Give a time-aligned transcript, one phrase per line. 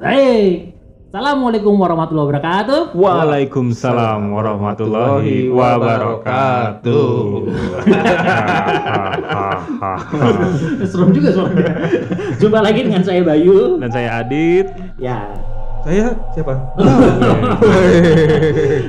[0.00, 0.72] Baik.
[1.12, 2.96] Assalamualaikum warahmatullahi wabarakatuh.
[2.96, 7.12] Waalaikumsalam warahmatullahi wabarakatuh.
[10.88, 11.84] Serem juga suaranya.
[12.40, 13.76] Jumpa lagi dengan saya Bayu.
[13.76, 14.72] Dan saya Adit.
[14.96, 15.36] Ya.
[15.84, 16.56] Saya siapa?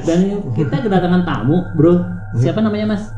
[0.07, 0.19] Dan
[0.55, 2.07] kita kedatangan tamu, Bro.
[2.39, 3.11] Siapa namanya, Mas?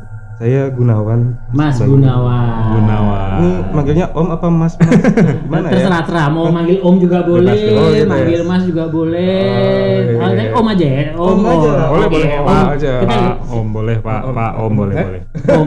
[0.44, 1.40] Saya Gunawan.
[1.56, 1.96] Mas Bayu.
[1.96, 2.76] Gunawan.
[2.76, 3.32] Gunawan.
[3.40, 4.76] Ini manggilnya Om apa Mas?
[4.76, 4.92] Mas?
[5.48, 5.80] Gimana ya?
[5.80, 8.04] Terserah terserah mau manggil Om juga boleh, Oh, gitu ya.
[8.04, 10.20] manggil Mas juga boleh.
[10.20, 10.52] Oh, iya.
[10.52, 11.04] Om aja ya.
[11.16, 11.72] Om aja.
[11.88, 12.28] Boleh, Oke, boleh.
[12.28, 12.44] Om.
[12.44, 12.92] Pak aja.
[13.00, 14.20] Kita Pak Om boleh, Pak.
[14.20, 14.34] Om.
[14.36, 15.06] Pak Om boleh, Eh?
[15.08, 15.22] boleh.
[15.56, 15.66] Om,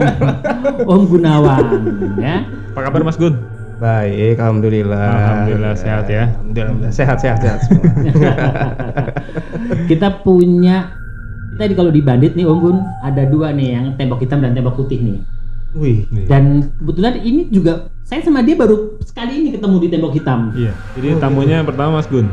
[0.85, 1.65] Om Gunawan
[2.21, 2.35] ya.
[2.45, 3.33] Apa kabar Mas Gun?
[3.77, 5.09] Baik, alhamdulillah.
[5.09, 6.37] Alhamdulillah, sehat ya.
[6.37, 7.81] Alhamdulillah sehat sehat sehat semua.
[9.89, 10.93] kita punya
[11.57, 14.53] kita di kalau di Bandit nih Om Gun ada dua nih yang tembok hitam dan
[14.53, 15.17] tembok putih nih.
[15.73, 20.53] Wih, Dan kebetulan ini juga saya sama dia baru sekali ini ketemu di tembok hitam.
[20.53, 20.71] Iya.
[20.93, 22.29] Jadi tamunya pertama Mas Gun.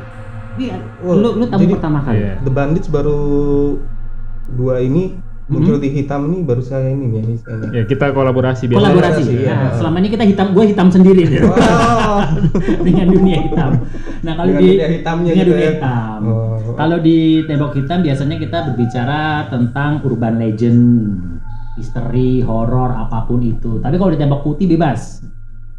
[0.55, 2.21] Dia, Oh, lu lu tamu jadi- pertama kali.
[2.21, 2.37] Iya.
[2.45, 3.19] The Bandits baru
[4.53, 5.17] dua ini.
[5.45, 7.21] Muncul di hitam ini baru saya ini ya.
[7.21, 7.37] Ini.
[7.73, 8.81] Ya kita kolaborasi biasa.
[8.81, 9.23] Kolaborasi.
[9.29, 9.57] Nah, iya.
[9.77, 11.41] selama ini kita hitam, gue hitam sendiri nih.
[11.45, 12.17] Wow.
[12.87, 13.71] dengan dunia hitam.
[14.25, 15.73] Nah kalau Dengan di dunia hitamnya dengan gitu dunia ya.
[15.77, 16.21] hitam.
[16.25, 16.75] Oh.
[16.75, 19.21] Kalau di tembok hitam biasanya kita berbicara
[19.53, 20.81] tentang urban legend,
[21.77, 23.79] misteri, horor, apa pun itu.
[23.85, 25.21] Tapi kalau di tembok putih bebas.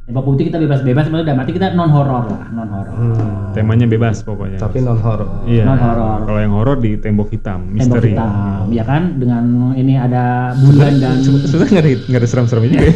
[0.05, 2.93] Tembok putih kita bebas-bebas, maksudnya dalam arti kita non horor lah, non horor.
[2.93, 3.57] Hmm.
[3.57, 4.61] Temanya bebas pokoknya.
[4.61, 5.41] Tapi non horor.
[5.43, 5.65] Iya.
[5.65, 6.29] non-horor.
[6.29, 8.13] Kalau yang horor di tembok hitam, Tembok misteri.
[8.13, 9.17] hitam, ya kan?
[9.17, 12.85] Dengan ini ada bulan dan Sebenarnya nggak ada nggak ada serem-seremnya juga.
[12.85, 12.93] ya.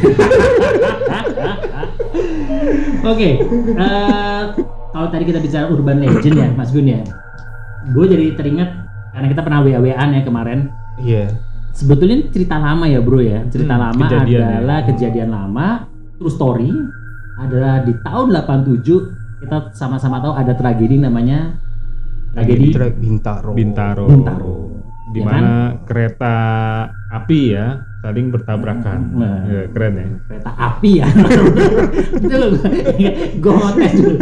[3.01, 3.29] Oke,
[3.73, 4.43] eh,
[4.91, 7.01] kalau tadi kita bicara urban legend ya, Mas Gun ya,
[7.89, 8.69] gue jadi teringat
[9.09, 10.59] karena kita pernah wa-waan ya kemarin.
[10.99, 11.25] Iya.
[11.71, 14.49] Sebetulnya ini cerita lama ya bro ya, cerita Hmm, lama kejadian ya.
[14.53, 15.67] adalah kejadian lama,
[16.19, 16.69] true story
[17.39, 21.55] adalah di tahun 87 kita sama-sama tahu ada tragedi namanya
[22.35, 23.55] tragedi Tra- Bintaro.
[23.55, 24.05] Bintaro.
[24.11, 24.55] Bintaro.
[25.09, 25.53] Di Ya mana
[25.89, 26.35] kereta
[27.09, 28.99] api ya saling bertabrakan.
[29.17, 29.41] Nah.
[29.49, 30.07] Ya, keren ya.
[30.29, 31.07] kereta api ya.
[32.21, 32.35] Itu
[33.41, 34.15] gue mau tes dulu.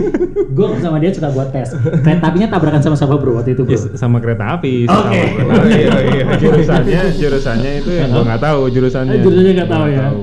[0.56, 1.75] Gue sama dia suka gue tes.
[1.75, 3.75] Kereta apinya tabrakan sama siapa bro waktu itu bro?
[3.75, 4.88] Ya, sama kereta api.
[4.88, 5.22] Oke.
[5.35, 5.72] sama kereta api.
[5.75, 6.25] Iya, iya.
[6.40, 9.14] jurusannya jurusannya itu yang gua nggak tahu jurusannya.
[9.19, 10.00] Jurusannya nggak tahu ya.
[10.08, 10.19] tahu.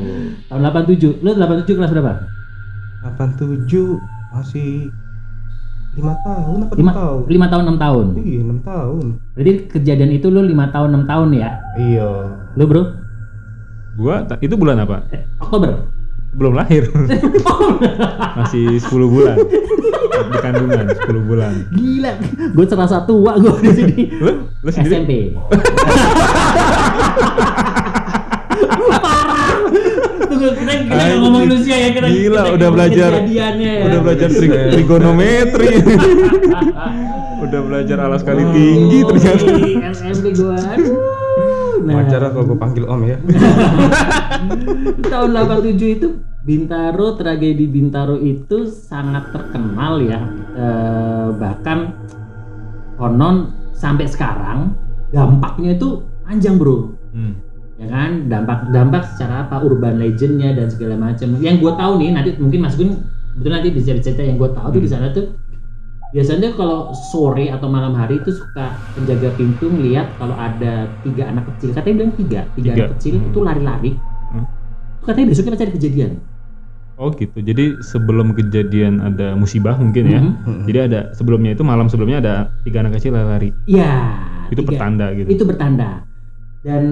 [0.55, 1.19] Tahun 87.
[1.19, 2.15] Lu 87 kelas berapa?
[3.19, 3.99] 87
[4.31, 4.87] masih
[5.95, 7.23] lima tahun apa 5 enam tahun?
[7.27, 8.07] 5 tahun 6 tahun.
[8.23, 9.05] Iya, 6 tahun.
[9.35, 11.51] Berarti kejadian itu lu 5 tahun 6 tahun ya.
[11.75, 12.11] Iya.
[12.55, 12.83] Lu bro?
[13.99, 15.11] Gua itu bulan apa?
[15.11, 15.91] Eh, Oktober.
[16.39, 16.87] Belum lahir.
[18.39, 19.35] Masih 10 bulan.
[20.15, 21.67] Di kandungan 10 bulan.
[21.75, 22.13] Gila.
[22.55, 24.07] Gue serasa tua gue di sini.
[24.23, 25.35] Lu lu sendiri SMP.
[30.34, 31.21] Tunggu kita kita Anjing.
[31.21, 32.06] ngomong usia ya kita.
[32.09, 33.11] Gila, kita udah belajar.
[33.22, 33.49] ya.
[33.84, 35.69] udah belajar tri- trigonometri.
[37.45, 39.47] udah belajar alas kali tinggi Oh, ternyata.
[39.55, 40.56] di SMP gue.
[40.56, 40.97] Aduh.
[41.84, 43.17] Nah, Wajar kalau gue panggil Om ya.
[45.06, 46.09] tahun 87 itu
[46.41, 50.21] Bintaro tragedi Bintaro itu sangat terkenal ya
[50.55, 51.93] Eh, bahkan
[52.94, 53.37] konon
[53.73, 54.73] sampai sekarang
[55.11, 55.89] dampaknya itu
[56.23, 57.37] panjang bro Hmm.
[57.84, 62.11] Ya kan dampak dampak secara apa urban legendnya dan segala macam yang gue tahu nih
[62.17, 62.97] nanti mungkin Mas Gun
[63.37, 65.37] betul nanti bisa cerita yang gue tahu tuh di sana tuh
[66.15, 71.44] biasanya kalau sore atau malam hari itu suka penjaga pintu ngeliat kalau ada tiga anak
[71.53, 72.73] kecil katanya bilang tiga tiga, Tiga.
[72.87, 73.27] anak kecil Hmm.
[73.28, 73.93] itu lari-lari
[74.31, 74.47] Hmm.
[75.05, 76.12] Katanya besoknya pasti ada kejadian
[76.94, 77.43] Oh gitu.
[77.43, 80.23] Jadi sebelum kejadian ada musibah mungkin ya.
[80.23, 80.62] Mhm.
[80.62, 83.50] Jadi ada sebelumnya itu malam sebelumnya ada tiga anak kecil lari.
[83.67, 84.15] Iya.
[84.55, 84.78] Itu tiga.
[84.78, 85.27] pertanda gitu.
[85.27, 86.06] Itu bertanda.
[86.65, 86.85] Dan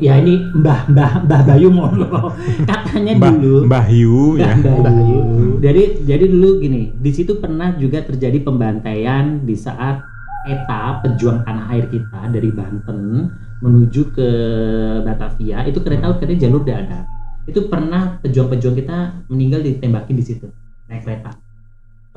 [0.00, 1.92] ya ini Mbah Mbah Mbah Bayu mau
[2.68, 3.58] katanya Mbah dulu.
[3.68, 4.56] Mbah Yu ya.
[4.56, 5.20] Mbah Bayu.
[5.60, 10.00] Jadi jadi dulu gini, di situ pernah juga terjadi pembantaian di saat
[10.48, 13.28] ETA pejuang tanah air kita dari Banten
[13.60, 14.28] menuju ke
[15.04, 17.00] Batavia itu kereta katanya jalur udah ada.
[17.44, 20.48] Itu pernah pejuang-pejuang kita meninggal ditembakin di situ
[20.88, 21.36] naik kereta.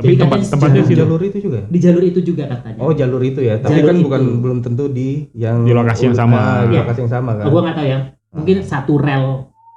[0.01, 1.59] Tapi tempat tempatnya sih jalur itu juga.
[1.63, 2.79] Di jalur itu juga katanya.
[2.79, 3.55] Oh, jalur itu ya.
[3.55, 4.03] Tapi Jalur kan itu.
[4.03, 6.35] bukan belum tentu di yang Di lokasi yang sama.
[6.35, 6.81] Nah, di Iya.
[6.81, 7.45] lokasi yang sama kan.
[7.45, 7.99] Oh, gua nggak tahu ya.
[8.31, 9.25] Mungkin satu rel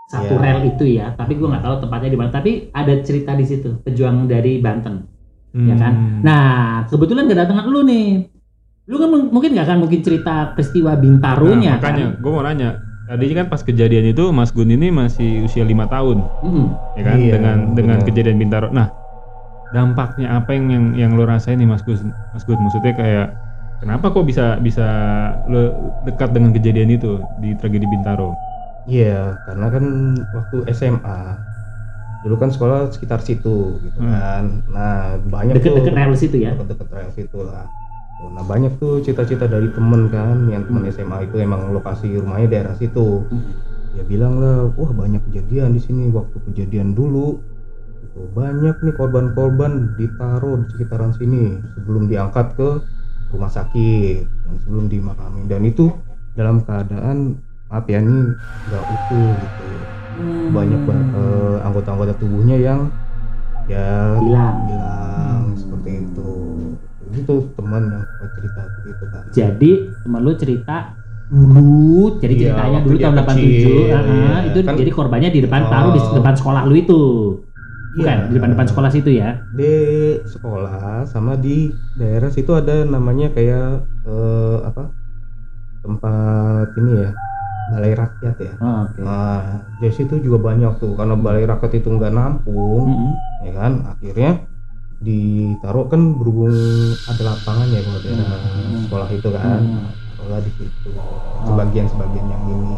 [0.06, 0.42] satu Iya.
[0.42, 2.30] rel itu ya, tapi gua nggak tahu tempatnya di mana.
[2.30, 5.04] Tapi ada cerita di situ, pejuang dari Banten,
[5.54, 5.92] ya kan.
[5.92, 6.18] Hmm.
[6.20, 6.48] Nah,
[6.86, 8.28] kebetulan kedatangan lu nih.
[8.84, 12.20] Lu kan mung- mungkin nggak akan mungkin cerita peristiwa Bintarunya Nah, makanya kan?
[12.20, 12.70] gue mau nanya.
[13.04, 16.66] Tadi kan pas kejadian itu Mas Gun ini masih usia lima tahun, Mm-mm.
[16.94, 17.16] ya kan?
[17.18, 18.06] Iya, dengan dengan benar.
[18.06, 18.68] kejadian Bintaro.
[18.70, 18.88] Nah,
[19.74, 22.00] dampaknya apa yang yang, yang lo rasain nih Mas Gus?
[22.30, 23.26] Mas Gus maksudnya kayak
[23.82, 24.86] kenapa kok bisa bisa
[25.44, 25.74] lo
[26.06, 28.38] dekat dengan kejadian itu di tragedi Bintaro?
[28.86, 29.84] Iya, karena kan
[30.30, 31.18] waktu SMA
[32.22, 34.08] dulu kan sekolah sekitar situ gitu Hmm.
[34.08, 34.44] kan.
[34.72, 36.56] Nah, banyak tuh Deket-deket rel situ ya.
[36.56, 37.68] deket-deket rel situ lah.
[38.16, 40.92] Tuh, Nah banyak tuh cita-cita dari temen kan, yang temen Hmm.
[40.94, 43.28] SMA itu emang lokasi rumahnya daerah situ.
[43.28, 43.44] Hmm.
[43.92, 47.40] Dia bilang lah, wah banyak kejadian di sini waktu kejadian dulu.
[48.14, 52.78] Gitu, banyak nih korban-korban ditaruh di sekitaran sini sebelum diangkat ke
[53.34, 55.90] rumah sakit dan sebelum dimakamin dan itu
[56.32, 57.34] dalam keadaan
[57.66, 58.30] maaf ya ini
[58.70, 59.66] nggak utuh gitu
[60.14, 60.54] Hmm.
[60.54, 62.86] banyak ba- eh, anggota-anggota tubuhnya yang
[63.66, 64.56] ya Hilang.
[64.62, 66.30] hilang seperti itu
[67.10, 70.76] itu teman yang cerita begitu kan Jadi temen lu cerita
[71.26, 74.34] dulu, jadi ceritanya waktu dulu tahun 87, kecil, ah, iya.
[74.46, 76.14] itu Kan- jadi korbannya di depan taruh di Oh.
[76.14, 77.02] depan sekolah lu itu.
[77.94, 78.26] Bukan, Iya.
[78.26, 79.38] di depan-depan sekolah situ ya.
[79.50, 79.72] di
[80.20, 84.90] sekolah sama di daerah situ ada namanya kayak eh, apa
[85.80, 87.10] tempat ini ya
[87.66, 89.00] balai rakyat ya Oh, Oke.
[89.00, 89.40] nah
[89.78, 93.12] di situ juga banyak tuh karena balai rakyat itu nggak nampung Mm-mm.
[93.42, 94.30] ya kan akhirnya
[94.98, 96.52] ditaruh kan berhubung
[97.04, 98.80] ada lapangan ya kalau daerah Hmm.
[98.82, 99.86] sekolah itu kan Hmm.
[100.14, 100.90] taruhlah di situ
[101.44, 102.74] sebagian sebagian yang ini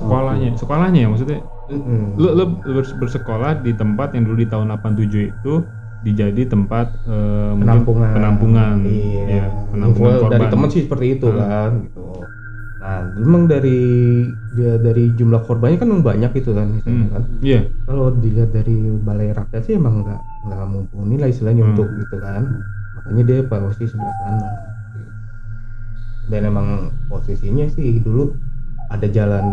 [0.00, 1.40] sekolahnya sekolahnya ya maksudnya?
[1.68, 2.16] Mm-mm.
[2.16, 5.52] lu, lu bers- bersekolah di tempat yang dulu di tahun 87 itu
[6.00, 8.10] dijadi tempat mungkin penampungan.
[8.10, 8.74] penampungan.
[8.82, 9.22] Iya.
[9.28, 10.32] Ya, penampungan Info korban.
[10.32, 11.38] dari teman sih seperti itu Hmm.
[11.38, 12.02] kan gitu.
[12.80, 13.78] Nah memang dari
[14.50, 17.06] dia dari jumlah korbannya kan banyak itu kan Hmm.
[17.06, 17.22] kan.
[17.38, 17.60] Iya.
[17.84, 21.70] Kalau dilihat dari balai rakyat sih emang nggak nggak mumpuni lah istilahnya Hmm.
[21.70, 22.42] untuk gitu kan.
[22.96, 24.48] Makanya dia posisi sebelah sana.
[26.26, 26.66] Dan emang
[27.06, 28.32] posisinya sih dulu
[28.90, 29.44] ada jalan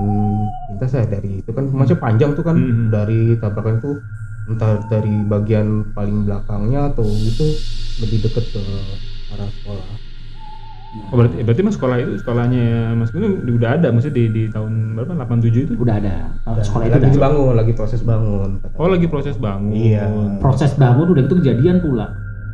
[0.67, 2.89] lintas ya dari itu kan masih panjang tuh kan Hmm.
[2.89, 4.01] dari tabrakan tuh
[4.47, 7.45] entah dari bagian paling belakangnya atau itu
[7.99, 8.61] lebih deket ke
[9.29, 9.87] arah sekolah
[11.07, 14.95] oh, berarti berarti mas sekolah itu sekolahnya mas Gunung udah ada maksudnya di, di tahun
[14.95, 16.31] berapa 87 itu Udah ada.
[16.41, 20.05] Kalau Dan sekolah itu lagi udah dibangun lagi proses bangun oh lagi proses bangun Iya.
[20.39, 22.07] proses bangun udah itu kejadian pula.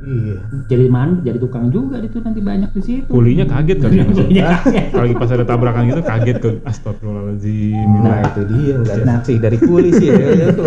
[0.03, 0.35] Iya.
[0.67, 3.09] Jadi man, jadi tukang juga itu nanti banyak di situ.
[3.09, 3.95] kulinya kaget kali
[4.29, 4.59] ya
[4.91, 9.03] kalau lagi pas ada tabrakan gitu kaget ke astagfirullahaladzim nah, itu dia nggak ada.
[9.03, 9.13] Nah.
[9.23, 10.63] saksi dari polisi ya, ya itu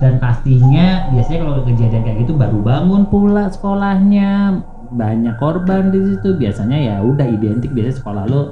[0.00, 4.62] Dan pastinya biasanya kalau kejadian kayak gitu baru bangun pula sekolahnya.
[4.94, 6.38] Banyak korban di situ.
[6.38, 8.42] Biasanya ya udah identik biasanya sekolah lo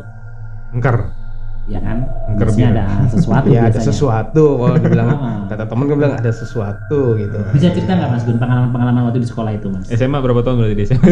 [0.72, 1.21] engkar
[1.64, 2.02] ya kan?
[2.34, 2.50] Biru.
[2.58, 4.44] ada sesuatu ya ada sesuatu.
[4.58, 5.46] Kalau dibilang Ah.
[5.48, 7.38] kata temen kan bilang ada sesuatu gitu.
[7.52, 9.86] Bisa cerita nggak mas Gun pengalaman-pengalaman waktu di sekolah itu mas?
[9.88, 11.06] SMA berapa tahun berarti di SMA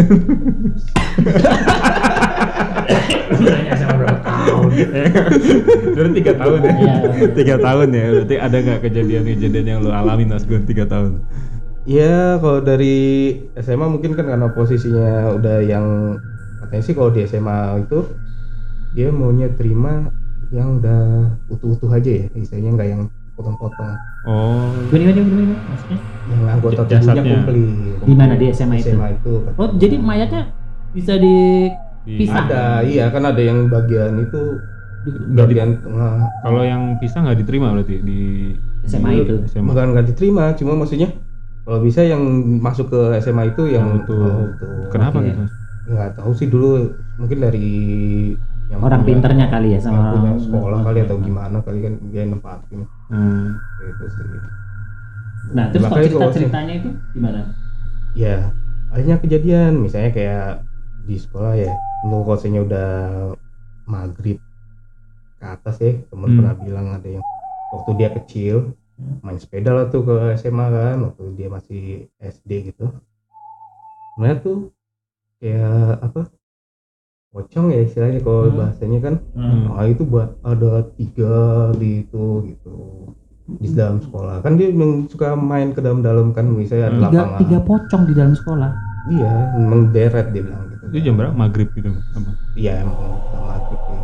[3.41, 4.71] Nanya sama berapa tahun?
[5.95, 6.73] Berarti tiga tahun ya?
[6.75, 6.95] Iya.
[7.33, 8.05] tiga tahun ya?
[8.13, 11.23] Berarti ada nggak kejadian-kejadian yang lo alamin mas Gun tiga tahun?
[11.85, 12.97] Ya kalau dari
[13.57, 16.17] SMA mungkin kan karena posisinya udah yang
[16.61, 18.05] katanya sih kalau di SMA itu
[18.93, 20.11] dia maunya terima
[20.51, 21.01] yang udah
[21.49, 23.03] utuh-utuh aja ya istilahnya nggak yang
[23.35, 23.91] potong-potong.
[24.23, 24.69] Oh.
[24.91, 25.99] Gimana gimana gimana maksudnya?
[26.27, 27.59] Yang anggota tubuhnya komplit.
[28.01, 28.89] Di mana, di SMA itu?
[28.91, 29.33] SMA itu.
[29.55, 30.43] Oh jadi mayatnya
[30.91, 31.37] bisa di
[32.01, 32.49] Di- Pisah.
[32.49, 34.41] ada iya kan ada yang bagian itu
[35.01, 36.13] Nggak di- bagian tengah.
[36.43, 38.21] Kalau yang pisah nggak diterima berarti di
[38.85, 39.35] SMA itu?
[39.47, 41.09] SMA bukan nggak diterima cuma maksudnya
[41.63, 42.21] kalau bisa yang
[42.59, 44.19] masuk ke SMA itu yang Yang utuh.
[44.19, 44.77] oh, utuh.
[44.91, 45.29] kenapa Oke.
[45.29, 45.43] gitu
[45.91, 46.71] nggak tahu sih dulu
[47.17, 47.69] mungkin dari
[48.71, 52.23] yang orang punya- pinternya kali ya sama orang sekolah kali atau gimana kali kan dia
[52.25, 52.81] nempatin.
[53.11, 53.59] Hmm.
[54.01, 54.41] sih.
[55.51, 57.41] Nah terus kalau cerita ceritanya itu gimana?
[58.15, 58.55] Ya
[58.89, 59.83] akhirnya kejadian.
[59.83, 60.63] Misalnya kayak
[61.05, 62.91] di sekolah ya untuk kosenya udah
[63.85, 64.39] maghrib
[65.37, 65.99] ke atas ya.
[66.07, 66.37] Temen Hmm.
[66.39, 67.25] pernah bilang ada yang
[67.71, 68.79] waktu dia kecil
[69.23, 71.83] main sepeda lah tuh ke SMA kan waktu dia masih
[72.21, 72.93] SD gitu.
[74.15, 74.71] Nah tuh
[75.41, 76.29] kayak apa
[77.31, 78.59] pocong ya istilahnya kalau Hmm.
[78.59, 79.71] bahasanya kan Hmm.
[79.71, 81.35] nah itu buat ada tiga
[81.75, 82.77] di itu gitu.
[83.51, 84.43] Di dalam sekolah.
[84.43, 87.05] Kan dia memang suka main ke dalam-dalam kan misalnya ada Hmm.
[87.07, 87.41] tiga lapangan.
[87.41, 88.71] tiga pocong di dalam sekolah?
[89.09, 90.85] Iya memang deret dia bilang gitu.
[90.87, 91.33] Itu jam berapa?
[91.33, 92.31] Maghrib gitu apa?
[92.55, 93.95] Iya emang sama gitu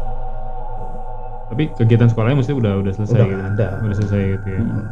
[1.47, 3.39] tapi kegiatan sekolahnya mesti udah udah selesai Udah gitu?
[3.55, 3.69] ada.
[3.81, 4.61] udah selesai gitu ya?
[4.61, 4.87] Hmm.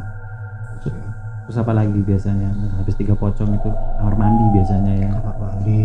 [1.45, 2.49] terus apa lagi biasanya?
[2.79, 5.11] Habis tiga pocong itu kamar mandi biasanya ya?
[5.13, 5.83] Kamar mandi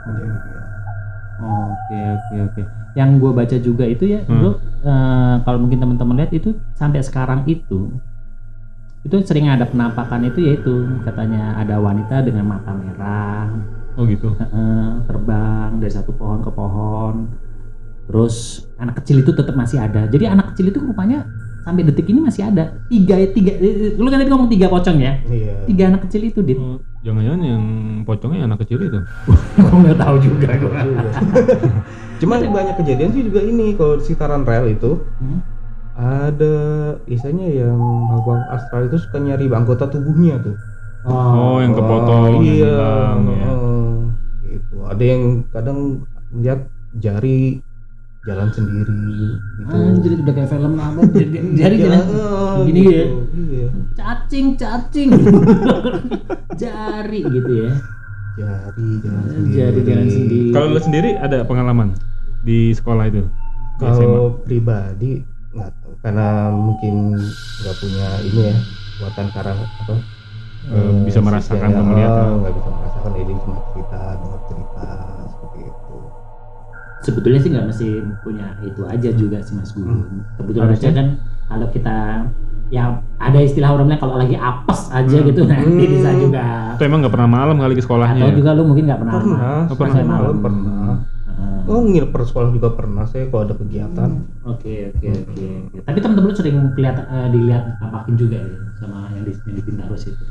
[0.00, 0.62] itu sih Jadi, ya.
[1.40, 2.62] oke oke oke.
[2.92, 4.38] Yang gue baca juga itu ya Hmm.
[4.40, 4.50] bro
[4.82, 7.92] eh, kalau mungkin teman-teman lihat itu sampai sekarang itu
[9.00, 13.48] itu sering ada penampakan itu yaitu katanya ada wanita dengan mata merah.
[13.96, 14.32] Oh gitu?
[14.36, 17.32] Eh, terbang dari satu pohon ke pohon.
[18.04, 20.04] Terus anak kecil itu tetap masih ada.
[20.04, 21.24] Jadi anak kecil itu rupanya
[21.62, 22.76] sampai detik ini masih ada.
[22.90, 23.52] Tiga tiga
[23.96, 25.16] lu kan tadi ngomong tiga pocong ya?
[25.24, 25.64] Iya.
[25.64, 26.58] Tiga anak kecil itu dit.
[26.58, 27.62] Oh, jangan-jangan yang
[28.04, 29.00] pocongnya anak kecil itu
[29.56, 31.10] gue nggak tahu juga gue Juga.
[32.20, 35.40] Cuman banyak kejadian sih juga ini kalau di sekitaran rel itu Hmm.
[35.96, 36.54] ada
[37.06, 37.76] isanya yang
[38.08, 40.56] makhluk astral itu suka nyari anggota tubuhnya tuh
[41.00, 43.44] Oh, yang kepotong, yang iya hilang, ya.
[43.48, 43.88] heeh.
[44.50, 45.78] gitu ada yang kadang
[46.30, 46.60] lihat
[46.94, 47.64] jari
[48.20, 49.00] jalan sendiri
[49.56, 51.00] gitu Anjir udah kayak film apa?
[51.08, 52.00] Jadi jadi jalan
[52.68, 52.92] gini gitu.
[52.92, 53.04] ya.
[53.32, 55.08] iya Cacing, cacing.
[56.60, 57.72] Jari gitu ya.
[58.40, 60.48] jari jalan sendiri Jari jalan sendiri.
[60.52, 61.88] Kalau lu sendiri ada pengalaman
[62.44, 63.24] di sekolah itu?
[63.80, 67.18] Kalau pribadi nggak tahu karena mungkin
[67.64, 68.56] nggak punya ini ya
[69.02, 69.94] buatan karena apa
[70.68, 72.36] Eh, eh, bisa merasakan atau melihat, oh, ya.
[72.36, 74.86] nggak bisa merasakan jadi cuma cerita dengar cerita
[75.32, 75.96] seperti itu
[77.00, 77.88] Sebetulnya sih nggak mesti
[78.20, 80.04] punya itu aja juga sih Mas Gun.
[80.36, 80.92] Kebetulan aja Harusnya.
[80.92, 81.06] kan
[81.46, 81.96] kalau kita
[82.68, 82.84] ya
[83.16, 85.26] ada istilah orangnya kalau lagi apes aja Hmm.
[85.26, 85.92] gitu nanti Hmm.
[85.92, 86.44] bisa juga.
[86.74, 88.20] Itu emang nggak pernah malam kali ke sekolahnya.
[88.20, 88.38] Atau ya?
[88.38, 89.14] juga lu mungkin nggak pernah.
[89.16, 89.90] pernah Oh, pernah.
[89.90, 90.36] Sampai malam.
[90.38, 90.88] pernah
[91.30, 91.60] Heeh.
[91.66, 94.10] oh nginep per sekolah juga pernah saya kalau ada kegiatan
[94.44, 95.48] Oke oke oke.
[95.80, 99.62] Tapi teman-teman lu sering kelihatan eh, dilihat apakin juga ya sama yang di yang di
[99.62, 100.24] Pintarus itu.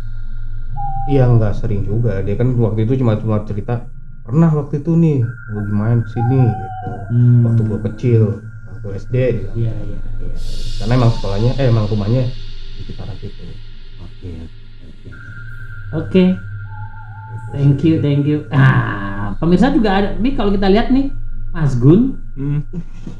[1.07, 3.89] iya nggak sering juga dia kan waktu itu cuma cuma cerita
[4.29, 5.19] pernah waktu itu nih
[5.49, 7.41] lagi main sini gitu Hmm.
[7.41, 8.21] waktu gua kecil
[8.69, 9.15] waktu SD.
[9.57, 9.97] Iya iya iya.
[10.77, 13.43] karena emang sekolahnya eh emang rumahnya di sekitaran situ
[13.99, 14.29] Oke.
[14.85, 15.09] oke.
[15.97, 16.23] Oke.
[17.49, 18.45] Thank you, thank you.
[18.49, 20.09] Ah, pemirsa juga ada.
[20.15, 21.09] Nih kalau kita lihat nih,
[21.49, 22.61] Mas Gun Hmm.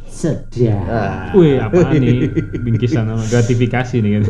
[0.05, 0.79] sedang.
[0.85, 1.33] Ah.
[1.33, 2.29] Wih, apa nih?
[2.55, 4.23] Bingkisan sama gratifikasi nih kan.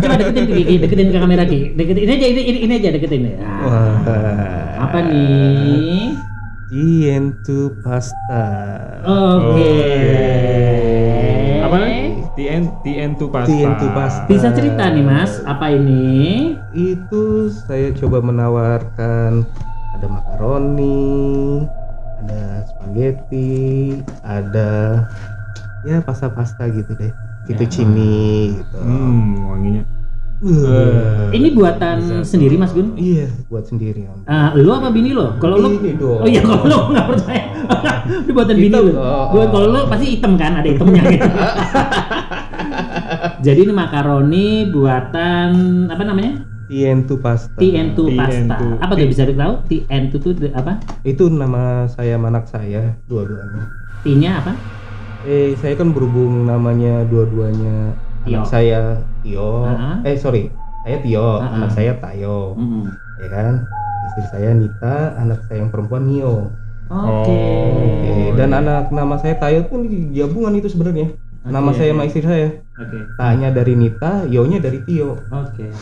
[0.00, 1.74] Coba deketin ke deketin ke kamera Ki.
[1.74, 3.22] Deketin ini aja, ini, ini, ini aja deketin.
[3.36, 4.81] Ah, Wah.
[4.92, 6.20] Apa nih?
[6.68, 8.44] Dientu pasta.
[9.08, 9.72] Oke.
[11.64, 12.28] Apa nih?
[12.36, 13.48] TN TN tuh pasta.
[13.48, 14.28] TN tuh pasta.
[14.28, 16.60] Bisa cerita nih Mas, apa ini?
[16.76, 19.48] Itu saya coba menawarkan
[19.96, 21.64] ada makaroni,
[22.20, 25.08] ada spaghetti, ada
[25.88, 27.16] ya pasta-pasta gitu deh.
[27.48, 27.70] Gitu Ya.
[27.72, 28.76] cini gitu.
[28.76, 29.88] Hmm, wanginya.
[30.42, 32.98] Uh, Ini buatan Bisa sendiri Mas Gun?
[32.98, 34.10] Iya, buat sendiri.
[34.10, 34.26] Om.
[34.26, 35.38] Ah, lu apa bini lo?
[35.38, 36.18] Kalau lu Ini dong.
[36.18, 37.44] Oh iya kalau lu nggak percaya.
[38.26, 38.92] Itu buatan bini lu.
[38.98, 39.46] Oh, oh.
[39.54, 41.30] kalau lu pasti hitam kan, ada hitamnya gitu.
[43.46, 45.50] Jadi ini makaroni buatan
[45.86, 46.42] apa namanya?
[46.66, 47.58] Dientu pasta.
[47.62, 48.56] TN2 pasta.
[48.58, 48.82] TN2.
[48.82, 49.54] Apa tuh bisa ditahu?
[49.70, 50.82] TN2 tuh apa?
[51.06, 53.62] Itu nama saya sama anak saya dua-duanya.
[54.02, 54.52] T-nya apa?
[55.22, 58.34] Eh, saya kan berhubung namanya dua-duanya Tio.
[58.34, 58.80] anak saya
[59.20, 59.50] Tio.
[59.64, 59.98] Ah.
[60.02, 60.48] Eh, sorry.
[60.82, 62.54] Saya Tio, Ah, anak saya Tayo.
[62.54, 62.90] Mm-mm.
[63.18, 63.54] Ya kan?
[64.04, 66.50] Istri saya Nita, anak saya yang perempuan Nio.
[66.88, 67.30] Oke.
[67.32, 71.14] Oke, Oh, dan anak nama saya Tayo pun gabungan itu sebenarnya.
[71.42, 71.78] Nama Oke.
[71.78, 72.48] saya sama istri saya.
[72.74, 72.98] Oke.
[73.14, 75.22] Tanya dari Nita, Yo-nya dari Tio.
[75.24, 75.70] Oke.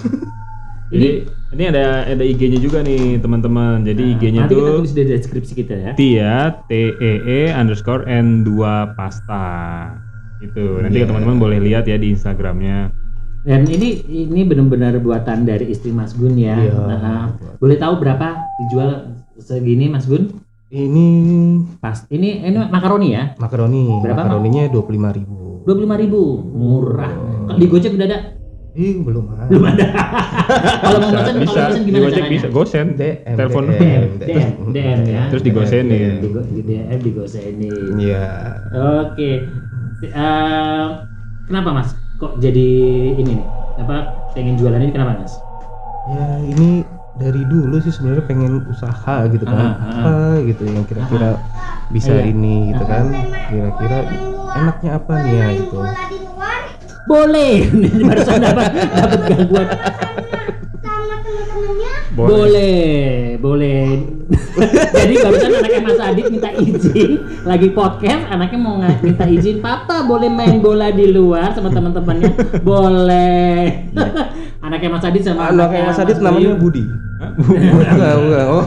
[0.90, 3.80] Jadi ini ada ada IG-nya juga nih teman-teman.
[3.80, 5.90] Jadi Nah, IG-nya nanti kita tuh tulis di deskripsi kita ya.
[5.94, 6.34] Tia
[6.66, 8.58] T E E underscore N 2
[8.98, 9.46] pasta.
[10.40, 11.06] Itu nanti Iya.
[11.06, 12.90] teman-teman boleh lihat ya di Instagramnya.
[13.40, 16.56] Dan ini ini benar-benar buatan dari istri Mas Gun ya.
[16.56, 16.76] Iya.
[16.76, 17.24] Nah,
[17.56, 18.28] boleh tahu berapa
[18.58, 20.28] dijual segini Mas Gun?
[20.68, 21.06] Ini
[21.78, 22.04] Pas.
[22.06, 23.32] Ini ini makaroni ya.
[23.36, 24.00] makaroni.
[24.00, 25.26] Berapa, Makaroninya 25.000.
[25.60, 27.12] Dua puluh ribu murah.
[27.46, 28.18] Kalau di Gojek udah ada?
[28.70, 29.50] Ih, belum ada.
[29.50, 29.82] Belum ada.
[30.84, 32.30] kalau mau pesan, kalau bisa, pesan di gimana Gojek caranya?
[32.30, 33.64] bisa, gosen, DM, telepon.
[33.66, 35.22] DM, DM, DM ya.
[35.26, 36.12] Terus digosenin.
[36.16, 37.92] Di, go- di DM digosenin.
[37.98, 38.26] Iya.
[39.02, 39.30] Oke.
[40.00, 40.86] Eh,
[41.44, 41.92] kenapa Mas?
[42.16, 42.68] Kok jadi
[43.14, 43.40] ini nih?
[43.78, 43.96] Apa
[44.32, 45.36] pengen jualan ini kenapa Mas?
[46.08, 49.60] Ya, ini dari dulu sih sebenarnya pengen usaha gitu kan.
[49.60, 51.36] Ah, ah, Apa gitu yang kira-kira
[51.92, 52.32] bisa Iya.
[52.32, 53.12] ini gitu kan.
[53.46, 53.98] Kira-kira
[54.56, 55.80] enaknya apa nih ya gitu.
[55.80, 56.62] bola di luar
[57.04, 57.54] Boleh.
[58.08, 59.66] Barusan dapat dapat gangguan.
[60.80, 62.80] sama teman-temannya Boleh,
[63.36, 63.84] boleh.
[65.00, 67.10] Jadi barusan anaknya Mas Adit minta izin
[67.42, 72.62] lagi podcast, anaknya mau minta izin, Papa boleh main bola di luar sama teman-temannya?
[72.62, 73.90] Boleh.
[74.66, 76.62] anaknya Mas Adit sama Anaknya Mas Adit namanya Bayu.
[76.62, 76.82] Budi.
[77.20, 77.30] Hah?
[77.36, 78.46] Bukan, bukan.
[78.48, 78.64] Oh.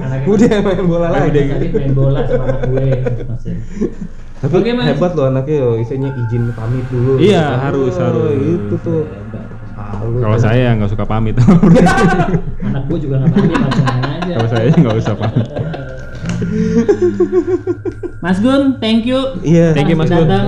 [0.00, 1.40] Anaknya Budi yang main bola Mas lagi.
[1.52, 2.88] Adit main bola sama anak gue.
[3.28, 3.44] Mas.
[4.44, 4.86] Tapi Oke, Mas.
[4.92, 7.16] hebat loh anaknya yo, isinya izin pamit dulu.
[7.16, 7.62] Iya, gitu.
[7.64, 8.32] harus, harus.
[8.36, 9.02] Itu tuh.
[9.74, 11.34] Kalau saya nggak suka pamit.
[12.68, 14.32] Anak gue juga nggak pamit langsung aja.
[14.38, 15.46] Kalau saya nggak usah pamit.
[18.24, 19.20] Mas Gun, thank you.
[19.44, 19.76] Iya.
[19.76, 20.24] Thank you, Mas Gun.
[20.24, 20.46] datang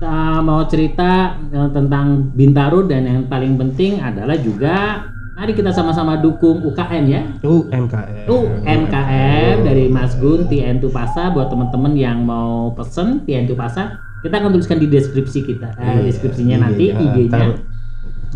[0.00, 5.06] uh, mau cerita uh, tentang Bintaro dan yang paling penting adalah juga
[5.38, 7.22] mari kita sama-sama dukung UKM ya.
[7.44, 8.26] UMKM.
[8.26, 14.50] UMKM dari Mas Gun TN2 Pasa buat teman-teman yang mau pesen TN2 Pasa kita akan
[14.50, 17.54] tuliskan di deskripsi kita eh, Iya, deskripsinya nanti IG-nya.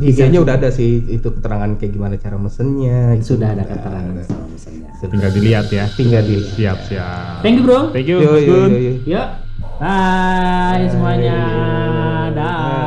[0.00, 3.12] IG-nya IG-nya udah ada sih itu keterangan kayak gimana cara mesennya.
[3.12, 4.24] itu sudah ada keterangan ada.
[4.24, 4.88] sama misalnya.
[5.02, 5.84] Tinggal dilihat ya.
[5.92, 6.36] Tinggal di.
[6.40, 7.44] Siap siap.
[7.44, 7.92] Thank you bro.
[7.92, 8.60] Thank you, Yo yo yo.
[8.72, 8.92] yo.
[9.04, 9.28] Yuk.
[9.82, 11.38] Bye semuanya.
[12.32, 12.81] Dah.